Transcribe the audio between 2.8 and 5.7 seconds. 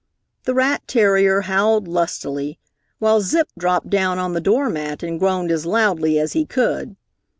while Zip dropped down on the door mat and groaned as